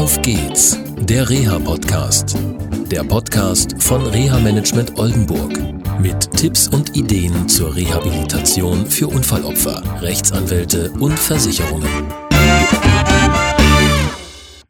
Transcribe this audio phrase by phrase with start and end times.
[0.00, 2.34] Auf geht's, der Reha-Podcast.
[2.90, 5.52] Der Podcast von Reha-Management Oldenburg.
[6.00, 11.86] Mit Tipps und Ideen zur Rehabilitation für Unfallopfer, Rechtsanwälte und Versicherungen.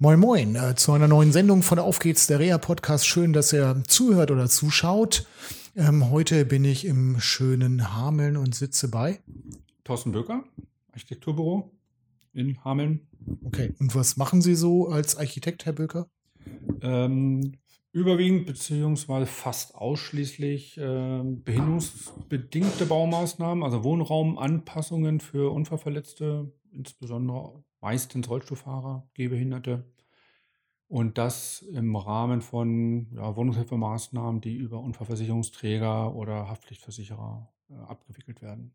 [0.01, 3.07] Moin Moin äh, zu einer neuen Sendung von Auf geht's, der Reha-Podcast.
[3.07, 5.29] Schön, dass ihr zuhört oder zuschaut.
[5.77, 9.21] Ähm, heute bin ich im schönen Hameln und sitze bei
[9.85, 10.43] Thorsten Böker,
[10.93, 11.71] Architekturbüro
[12.35, 13.07] in Hameln.
[13.45, 16.09] Okay, und was machen Sie so als Architekt, Herr Böker?
[16.83, 17.59] Ähm,
[17.93, 29.85] überwiegend beziehungsweise fast ausschließlich äh, behinderungsbedingte Baumaßnahmen, also Wohnraumanpassungen für Unfallverletzte, insbesondere meistens Rollstuhlfahrer, Gehbehinderte.
[30.87, 38.75] Und das im Rahmen von ja, Wohnungshilfemaßnahmen, die über Unfallversicherungsträger oder Haftpflichtversicherer äh, abgewickelt werden.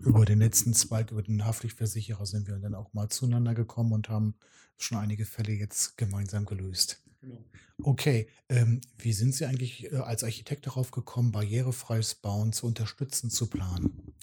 [0.00, 4.08] Über den letzten Zweig, über den Haftpflichtversicherer sind wir dann auch mal zueinander gekommen und
[4.08, 4.34] haben
[4.78, 7.02] schon einige Fälle jetzt gemeinsam gelöst.
[7.20, 7.44] Genau.
[7.82, 13.30] Okay, ähm, wie sind Sie eigentlich äh, als Architekt darauf gekommen, barrierefreies Bauen zu unterstützen,
[13.30, 14.14] zu planen?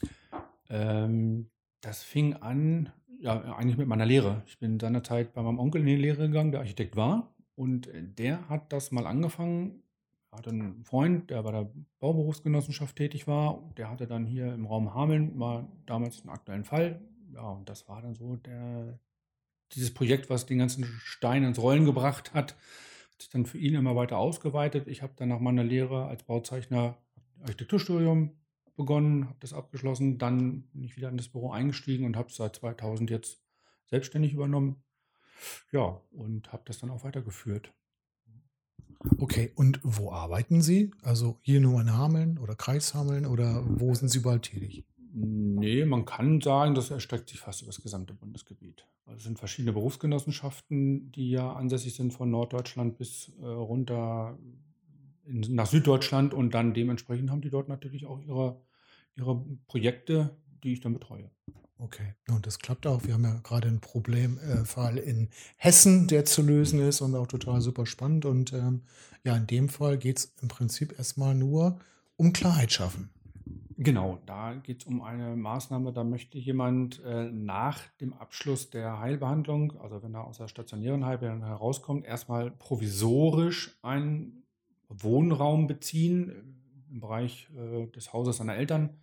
[0.69, 1.49] Ähm,
[1.81, 4.43] das fing an, ja, eigentlich mit meiner Lehre.
[4.47, 7.33] Ich bin seinerzeit bei meinem Onkel in die Lehre gegangen, der Architekt war.
[7.55, 9.83] Und der hat das mal angefangen,
[10.31, 13.63] hatte einen Freund, der bei der Bauberufsgenossenschaft tätig war.
[13.77, 17.01] Der hatte dann hier im Raum Hameln mal damals einen aktuellen Fall.
[17.33, 18.99] Ja, und das war dann so der,
[19.73, 23.75] dieses Projekt, was den ganzen Stein ins Rollen gebracht hat, hat sich dann für ihn
[23.75, 24.87] immer weiter ausgeweitet.
[24.87, 26.97] Ich habe dann nach meiner Lehre als Bauzeichner
[27.41, 28.31] Architekturstudium
[28.75, 32.35] begonnen, habe das abgeschlossen, dann bin ich wieder in das Büro eingestiegen und habe es
[32.35, 33.41] seit 2000 jetzt
[33.87, 34.83] selbstständig übernommen.
[35.71, 37.73] Ja, und habe das dann auch weitergeführt.
[39.17, 40.91] Okay, und wo arbeiten Sie?
[41.01, 44.83] Also hier nur in Hameln oder Kreis Hameln oder wo sind Sie überall tätig?
[45.13, 48.85] Nee, man kann sagen, das erstreckt sich fast über das gesamte Bundesgebiet.
[49.05, 54.37] Also es sind verschiedene Berufsgenossenschaften, die ja ansässig sind von Norddeutschland bis äh, runter
[55.25, 58.61] in, nach Süddeutschland und dann dementsprechend haben die dort natürlich auch ihre,
[59.15, 61.29] ihre Projekte, die ich dann betreue.
[61.79, 63.03] Okay, und das klappt auch.
[63.03, 67.61] Wir haben ja gerade einen Problemfall in Hessen, der zu lösen ist und auch total
[67.61, 68.25] super spannend.
[68.25, 68.81] Und ähm,
[69.23, 71.79] ja, in dem Fall geht es im Prinzip erstmal nur
[72.15, 73.11] um Klarheit schaffen.
[73.79, 78.99] Genau, da geht es um eine Maßnahme, da möchte jemand äh, nach dem Abschluss der
[78.99, 84.43] Heilbehandlung, also wenn er aus der stationären Heilbehandlung herauskommt, erstmal provisorisch einen
[84.89, 88.97] Wohnraum beziehen äh, im Bereich äh, des Hauses seiner Eltern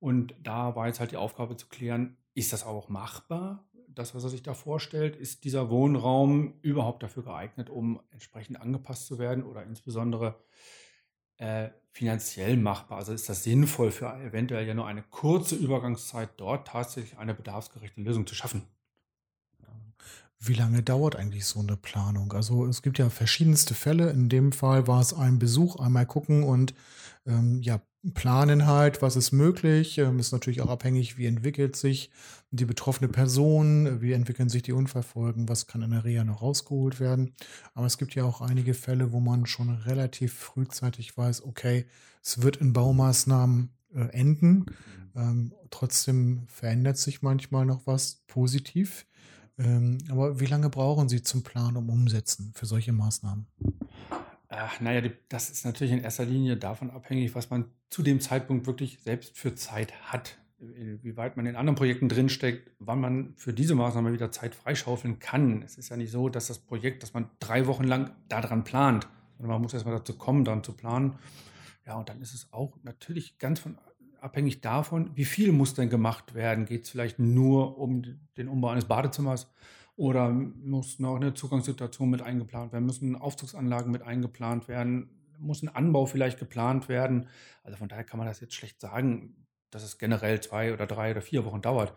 [0.00, 3.64] und da war jetzt halt die Aufgabe zu klären, ist das auch machbar?
[3.88, 9.06] Das, was er sich da vorstellt, ist dieser Wohnraum überhaupt dafür geeignet, um entsprechend angepasst
[9.06, 10.42] zu werden oder insbesondere
[11.36, 12.98] äh, finanziell machbar?
[12.98, 18.00] Also ist das sinnvoll für eventuell ja nur eine kurze Übergangszeit dort tatsächlich eine bedarfsgerechte
[18.00, 18.62] Lösung zu schaffen?
[20.42, 22.32] Wie lange dauert eigentlich so eine Planung?
[22.32, 24.08] Also es gibt ja verschiedenste Fälle.
[24.08, 26.72] In dem Fall war es ein Besuch, einmal gucken und
[27.26, 27.80] ähm, ja,
[28.14, 29.98] planen halt, was ist möglich.
[29.98, 32.10] Ähm, ist natürlich auch abhängig, wie entwickelt sich
[32.50, 36.98] die betroffene Person, wie entwickeln sich die Unfallfolgen, was kann in der Reha noch rausgeholt
[36.98, 37.34] werden.
[37.74, 41.86] Aber es gibt ja auch einige Fälle, wo man schon relativ frühzeitig weiß, okay,
[42.22, 44.50] es wird in Baumaßnahmen äh, enden.
[44.54, 44.66] Mhm.
[45.14, 49.06] Ähm, trotzdem verändert sich manchmal noch was positiv.
[49.58, 53.46] Ähm, aber wie lange brauchen Sie zum Planen, um umsetzen für solche Maßnahmen?
[54.62, 58.66] Ach, naja, das ist natürlich in erster Linie davon abhängig, was man zu dem Zeitpunkt
[58.66, 60.36] wirklich selbst für Zeit hat.
[60.58, 65.18] Wie weit man in anderen Projekten drinsteckt, wann man für diese Maßnahme wieder Zeit freischaufeln
[65.18, 65.62] kann.
[65.62, 69.08] Es ist ja nicht so, dass das Projekt, dass man drei Wochen lang daran plant,
[69.38, 71.14] sondern man muss erstmal dazu kommen, daran zu planen.
[71.86, 73.78] Ja, und dann ist es auch natürlich ganz von,
[74.20, 76.66] abhängig davon, wie viel muss denn gemacht werden.
[76.66, 78.02] Geht es vielleicht nur um
[78.36, 79.50] den Umbau eines Badezimmers
[80.00, 85.68] oder muss noch eine Zugangssituation mit eingeplant werden, müssen Aufzugsanlagen mit eingeplant werden, muss ein
[85.68, 87.28] Anbau vielleicht geplant werden.
[87.64, 91.10] Also von daher kann man das jetzt schlecht sagen, dass es generell zwei oder drei
[91.10, 91.92] oder vier Wochen dauert.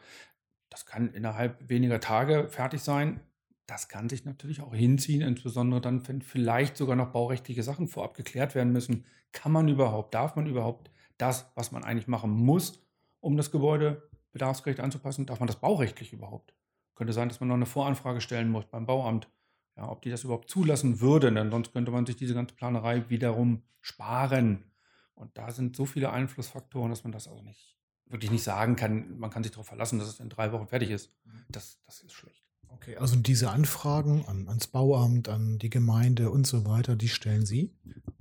[0.69, 3.21] Das kann innerhalb weniger Tage fertig sein.
[3.67, 8.15] Das kann sich natürlich auch hinziehen, insbesondere dann, wenn vielleicht sogar noch baurechtliche Sachen vorab
[8.15, 9.05] geklärt werden müssen.
[9.31, 12.85] Kann man überhaupt, darf man überhaupt das, was man eigentlich machen muss,
[13.21, 15.25] um das Gebäude bedarfsgerecht anzupassen?
[15.25, 16.53] Darf man das baurechtlich überhaupt?
[16.95, 19.29] Könnte sein, dass man noch eine Voranfrage stellen muss beim Bauamt,
[19.75, 23.09] ja, ob die das überhaupt zulassen würden, denn sonst könnte man sich diese ganze Planerei
[23.09, 24.71] wiederum sparen.
[25.15, 29.17] Und da sind so viele Einflussfaktoren, dass man das also nicht wirklich nicht sagen kann.
[29.17, 31.11] Man kann sich darauf verlassen, dass es in drei Wochen fertig ist.
[31.49, 32.43] Das, das ist schlecht.
[32.69, 37.45] Okay, also diese Anfragen an, ans Bauamt, an die Gemeinde und so weiter, die stellen
[37.45, 37.71] Sie?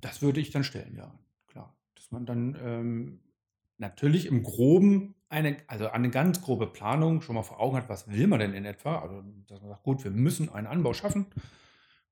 [0.00, 1.76] Das würde ich dann stellen, ja, klar.
[1.94, 3.20] Dass man dann ähm,
[3.82, 8.10] natürlich im Groben eine, also eine ganz grobe Planung schon mal vor Augen hat, was
[8.10, 9.00] will man denn in etwa?
[9.00, 11.26] Also, dass man sagt, gut, wir müssen einen Anbau schaffen.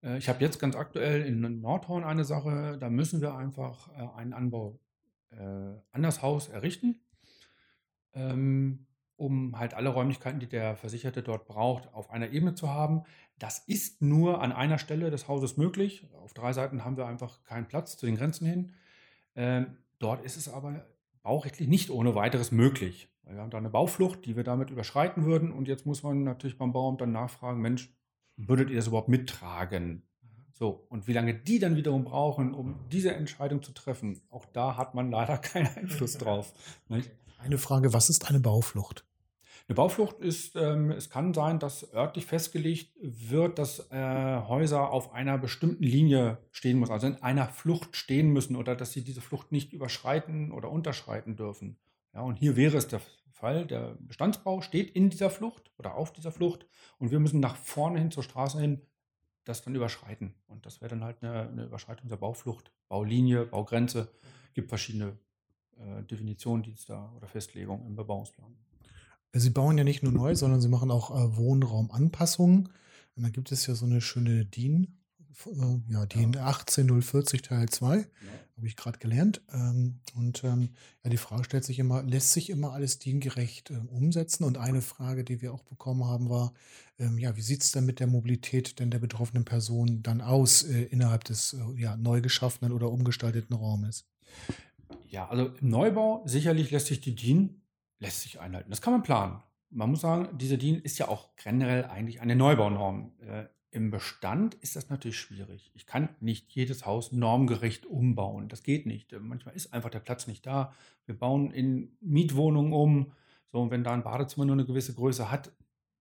[0.02, 4.19] Äh, ich habe jetzt ganz aktuell in Nordhorn eine Sache, da müssen wir einfach äh,
[4.19, 4.78] einen Anbau
[5.31, 5.37] äh,
[5.93, 7.00] an das Haus errichten,
[8.14, 13.05] ähm, um halt alle Räumlichkeiten, die der Versicherte dort braucht, auf einer Ebene zu haben.
[13.38, 16.08] Das ist nur an einer Stelle des Hauses möglich.
[16.14, 18.75] Auf drei Seiten haben wir einfach keinen Platz zu den Grenzen hin.
[19.37, 20.87] Ähm, dort ist es aber
[21.22, 23.08] baurechtlich nicht ohne weiteres möglich.
[23.25, 25.52] Wir haben da eine Bauflucht, die wir damit überschreiten würden.
[25.52, 27.93] Und jetzt muss man natürlich beim Bauamt dann nachfragen, Mensch,
[28.37, 30.02] würdet ihr das überhaupt mittragen?
[30.52, 34.76] So, und wie lange die dann wiederum brauchen, um diese Entscheidung zu treffen, auch da
[34.76, 36.52] hat man leider keinen Einfluss drauf.
[36.88, 37.11] Nicht?
[37.38, 39.06] Eine Frage, was ist eine Bauflucht?
[39.70, 45.12] Eine Bauflucht ist, ähm, es kann sein, dass örtlich festgelegt wird, dass äh, Häuser auf
[45.12, 49.20] einer bestimmten Linie stehen müssen, also in einer Flucht stehen müssen oder dass sie diese
[49.20, 51.78] Flucht nicht überschreiten oder unterschreiten dürfen.
[52.12, 53.00] Ja, und hier wäre es der
[53.31, 56.66] Fall, der Bestandsbau steht in dieser Flucht oder auf dieser Flucht
[56.99, 58.81] und wir müssen nach vorne hin zur Straße hin
[59.44, 60.34] das dann überschreiten.
[60.49, 64.08] Und das wäre dann halt eine, eine, Überschreitung der Bauflucht, Baulinie, Baugrenze.
[64.49, 65.16] Es gibt verschiedene
[65.78, 68.56] äh, Definitionen, die es da oder Festlegungen im Bebauungsplan.
[69.32, 72.69] Sie bauen ja nicht nur neu, sondern Sie machen auch äh, Wohnraumanpassungen.
[73.17, 74.99] Und da gibt es ja so eine schöne DIN,
[75.47, 76.47] äh, ja, DIN ja.
[76.47, 78.05] 18040 Teil 2, ja.
[78.56, 79.43] habe ich gerade gelernt.
[79.53, 80.71] Ähm, und ähm,
[81.05, 84.44] ja, die Frage stellt sich immer, lässt sich immer alles DIN-gerecht äh, umsetzen?
[84.44, 86.53] Und eine Frage, die wir auch bekommen haben, war,
[86.99, 90.65] ähm, ja, wie sieht es denn mit der Mobilität denn der betroffenen Person dann aus
[90.65, 94.06] äh, innerhalb des äh, ja, neu geschaffenen oder umgestalteten Raumes?
[95.09, 97.60] Ja, also im Neubau sicherlich lässt sich die DIN
[98.00, 98.70] lässt sich einhalten.
[98.70, 99.43] Das kann man planen.
[99.70, 103.12] Man muss sagen, diese DIN ist ja auch generell eigentlich eine Neubaunorm.
[103.20, 105.70] Äh, Im Bestand ist das natürlich schwierig.
[105.75, 108.49] Ich kann nicht jedes Haus normgerecht umbauen.
[108.49, 109.12] Das geht nicht.
[109.12, 110.73] Äh, manchmal ist einfach der Platz nicht da.
[111.06, 113.12] Wir bauen in Mietwohnungen um.
[113.52, 115.52] So, und wenn da ein Badezimmer nur eine gewisse Größe hat,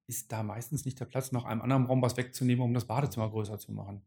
[0.07, 3.29] ist da meistens nicht der Platz, noch einem anderen Raum was wegzunehmen, um das Badezimmer
[3.29, 4.01] größer zu machen.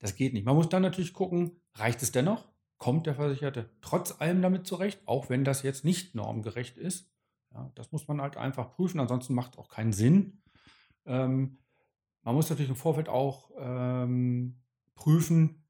[0.00, 0.44] Das geht nicht.
[0.44, 2.48] Man muss dann natürlich gucken, reicht es dennoch?
[2.78, 7.08] Kommt der Versicherte trotz allem damit zurecht, auch wenn das jetzt nicht normgerecht ist?
[7.56, 10.42] Ja, das muss man halt einfach prüfen, ansonsten macht es auch keinen Sinn.
[11.06, 11.58] Ähm,
[12.22, 14.60] man muss natürlich im Vorfeld auch ähm,
[14.94, 15.64] prüfen,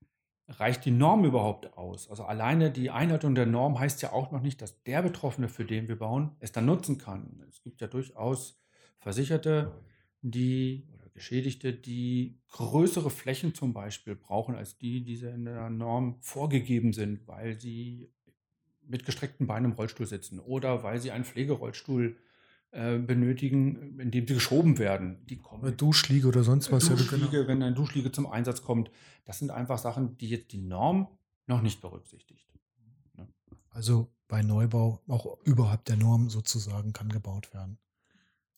[0.48, 2.10] reicht die Norm überhaupt aus?
[2.10, 5.64] Also alleine die Einhaltung der Norm heißt ja auch noch nicht, dass der Betroffene, für
[5.64, 7.44] den wir bauen, es dann nutzen kann.
[7.48, 8.60] Es gibt ja durchaus
[8.98, 9.72] Versicherte,
[10.22, 16.16] die oder Geschädigte, die größere Flächen zum Beispiel brauchen als die, die in der Norm
[16.20, 18.10] vorgegeben sind, weil sie
[18.88, 22.16] mit gestreckten Beinen im Rollstuhl sitzen oder weil sie einen Pflegerollstuhl
[22.72, 25.24] äh, benötigen, in dem sie geschoben werden.
[25.26, 25.76] Die kommen.
[25.76, 26.88] Duschliege oder sonst was.
[26.88, 27.48] Duschliege, ja, genau.
[27.48, 28.90] wenn ein Duschliege zum Einsatz kommt.
[29.24, 31.08] Das sind einfach Sachen, die jetzt die Norm
[31.46, 32.52] noch nicht berücksichtigt.
[33.14, 33.28] Ne?
[33.70, 37.78] Also bei Neubau auch überhalb der Norm sozusagen kann gebaut werden.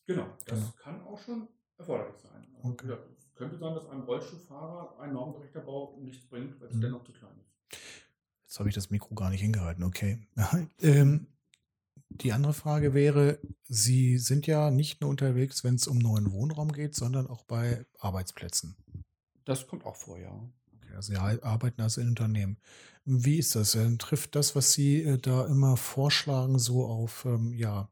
[0.06, 0.72] Genau, das genau.
[0.82, 2.46] kann auch schon erforderlich sein.
[2.56, 2.96] Also, okay.
[3.34, 6.80] könnte sein, dass einem Rollstuhlfahrer ein normgerechter Bau nichts bringt, weil es mhm.
[6.80, 7.78] dennoch zu klein ist.
[8.48, 10.26] Jetzt habe ich das Mikro gar nicht hingehalten, okay.
[10.80, 11.26] ähm,
[12.08, 16.72] die andere Frage wäre, Sie sind ja nicht nur unterwegs, wenn es um neuen Wohnraum
[16.72, 18.74] geht, sondern auch bei Arbeitsplätzen.
[19.44, 20.30] Das kommt auch vor, ja.
[20.76, 22.56] Okay, also Sie arbeiten also in Unternehmen.
[23.04, 23.76] Wie ist das?
[23.98, 27.90] Trifft das, was Sie äh, da immer vorschlagen, so auf ähm, ja,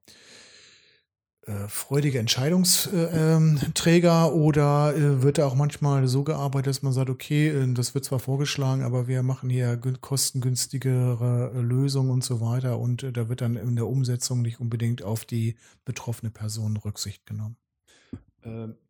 [1.47, 7.51] äh, freudige Entscheidungsträger oder äh, wird da auch manchmal so gearbeitet, dass man sagt, okay,
[7.51, 13.17] äh, das wird zwar vorgeschlagen, aber wir machen hier kostengünstigere Lösungen und so weiter und
[13.17, 15.55] da wird dann in der Umsetzung nicht unbedingt auf die
[15.85, 17.57] betroffene Person Rücksicht genommen?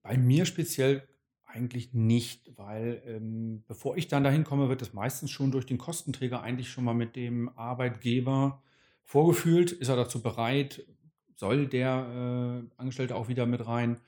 [0.02, 1.08] bei mir speziell
[1.46, 5.78] eigentlich nicht, weil ähm, bevor ich dann dahin komme, wird es meistens schon durch den
[5.78, 8.62] Kostenträger eigentlich schon mal mit dem Arbeitgeber
[9.04, 9.72] vorgefühlt.
[9.72, 10.84] Ist er dazu bereit?
[11.36, 14.00] Soll der äh, Angestellte auch wieder mit rein.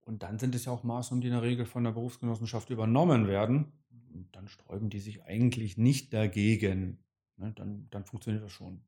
[0.00, 3.26] Und dann sind es ja auch Maßnahmen, die in der Regel von der Berufsgenossenschaft übernommen
[3.26, 3.72] werden.
[4.12, 6.98] Und dann sträuben die sich eigentlich nicht dagegen.
[7.36, 8.80] Ne, dann, dann funktioniert das schon.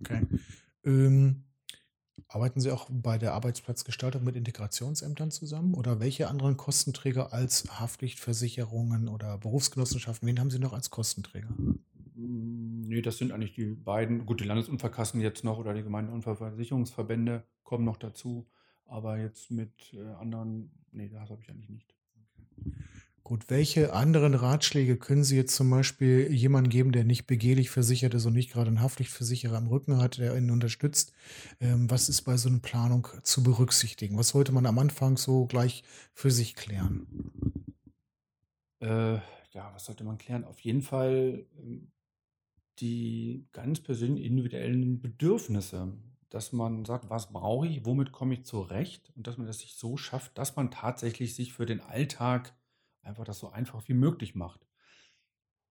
[0.00, 0.26] Okay.
[0.84, 1.44] Ähm,
[2.28, 5.74] arbeiten Sie auch bei der Arbeitsplatzgestaltung mit Integrationsämtern zusammen?
[5.74, 10.26] Oder welche anderen Kostenträger als Haftpflichtversicherungen oder Berufsgenossenschaften?
[10.26, 11.48] Wen haben Sie noch als Kostenträger?
[12.18, 14.24] Nee, das sind eigentlich die beiden.
[14.24, 18.46] Gut, die Landesunfallkassen jetzt noch oder die Gemeindeunfallversicherungsverbände kommen noch dazu.
[18.86, 21.94] Aber jetzt mit äh, anderen, nee, das habe ich eigentlich nicht.
[23.22, 28.14] Gut, welche anderen Ratschläge können Sie jetzt zum Beispiel jemandem geben, der nicht begehlich versichert
[28.14, 31.12] ist und nicht gerade einen Haftpflichtversicherer am Rücken hat, der ihn unterstützt?
[31.60, 34.16] Ähm, was ist bei so einer Planung zu berücksichtigen?
[34.16, 35.82] Was sollte man am Anfang so gleich
[36.14, 37.08] für sich klären?
[38.80, 40.44] Äh, ja, was sollte man klären?
[40.44, 41.88] Auf jeden Fall ähm,
[42.80, 45.92] die ganz persönlichen individuellen Bedürfnisse,
[46.28, 49.74] dass man sagt, was brauche ich, womit komme ich zurecht und dass man das sich
[49.74, 52.54] so schafft, dass man tatsächlich sich für den Alltag
[53.02, 54.66] einfach das so einfach wie möglich macht.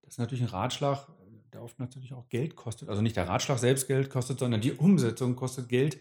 [0.02, 1.08] Das ist natürlich ein Ratschlag,
[1.52, 2.90] der oft natürlich auch Geld kostet.
[2.90, 5.98] Also nicht der Ratschlag selbst Geld kostet, sondern die Umsetzung kostet Geld.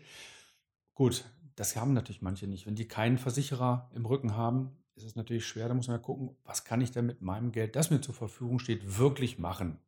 [0.94, 1.24] Gut,
[1.56, 2.66] das haben natürlich manche nicht.
[2.66, 5.68] Wenn die keinen Versicherer im Rücken haben, ist es natürlich schwer.
[5.68, 8.14] Da muss man ja gucken, was kann ich denn mit meinem Geld, das mir zur
[8.14, 9.78] Verfügung steht, wirklich machen.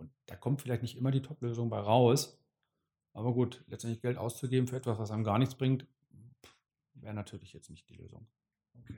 [0.00, 2.38] Und da kommt vielleicht nicht immer die Top-Lösung bei raus.
[3.12, 5.86] Aber gut, letztendlich Geld auszugeben für etwas, was einem gar nichts bringt,
[6.94, 8.26] wäre natürlich jetzt nicht die Lösung.
[8.78, 8.96] Okay.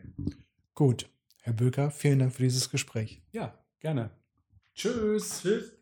[0.74, 1.08] Gut.
[1.42, 3.20] Herr Böker, vielen Dank für dieses Gespräch.
[3.32, 4.10] Ja, gerne.
[4.74, 5.42] Tschüss.
[5.42, 5.81] Tschüss.